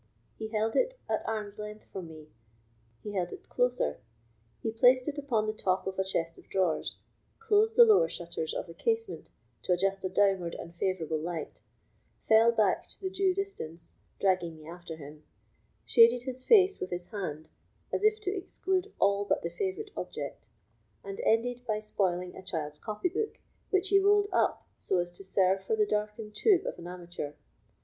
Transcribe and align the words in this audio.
He 0.35 0.47
held 0.47 0.75
it 0.75 0.97
at 1.07 1.23
arm's 1.27 1.59
length 1.59 1.85
from 1.93 2.07
me—he 2.07 3.11
held 3.13 3.31
it 3.31 3.47
closer—he 3.49 4.71
placed 4.71 5.07
it 5.07 5.19
upon 5.19 5.45
the 5.45 5.53
top 5.53 5.85
of 5.85 5.99
a 5.99 6.03
chest 6.03 6.39
of 6.39 6.49
drawers—closed 6.49 7.75
the 7.75 7.85
lower 7.85 8.09
shutters 8.09 8.51
of 8.55 8.65
the 8.65 8.73
casement, 8.73 9.29
to 9.61 9.73
adjust 9.73 10.03
a 10.03 10.09
downward 10.09 10.55
and 10.55 10.73
favourable 10.73 11.19
light—fell 11.19 12.51
back 12.51 12.87
to 12.87 12.99
the 12.99 13.11
due 13.11 13.35
distance, 13.35 13.93
dragging 14.19 14.55
me 14.55 14.67
after 14.67 14.95
him—shaded 14.95 16.23
his 16.23 16.43
face 16.47 16.79
with 16.79 16.89
his 16.89 17.05
hand, 17.05 17.51
as 17.93 18.03
if 18.03 18.19
to 18.21 18.35
exclude 18.35 18.91
all 18.97 19.23
but 19.23 19.43
the 19.43 19.51
favourite 19.51 19.91
object—and 19.95 21.19
ended 21.19 21.61
by 21.67 21.77
spoiling 21.77 22.35
a 22.35 22.41
child's 22.41 22.79
copy 22.79 23.07
book, 23.09 23.37
which 23.69 23.89
he 23.89 23.99
rolled 23.99 24.29
up 24.33 24.65
so 24.79 24.97
as 24.97 25.11
to 25.11 25.23
serve 25.23 25.63
for 25.63 25.75
the 25.75 25.85
darkened 25.85 26.33
tube 26.33 26.65
of 26.65 26.79
an 26.79 26.87
amateur. 26.87 27.33